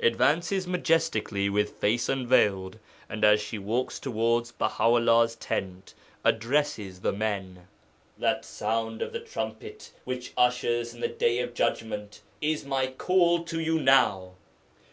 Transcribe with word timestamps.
'(Advances 0.00 0.66
majestically 0.66 1.48
with 1.48 1.78
face 1.78 2.08
unveiled, 2.08 2.80
and 3.08 3.22
as 3.22 3.40
she 3.40 3.56
walks 3.56 4.00
towards 4.00 4.50
Baha 4.50 4.82
'ullah's 4.82 5.36
tent, 5.36 5.94
addresses 6.24 7.02
the 7.02 7.12
men.) 7.12 7.68
That 8.18 8.44
sound 8.44 9.00
of 9.00 9.12
the 9.12 9.20
trumpet 9.20 9.92
which 10.02 10.32
ushers 10.36 10.92
in 10.92 10.98
the 11.00 11.06
Day 11.06 11.38
of 11.38 11.54
Judgment 11.54 12.20
is 12.40 12.64
my 12.64 12.88
call 12.88 13.44
to 13.44 13.60
you 13.60 13.78
now! 13.78 14.32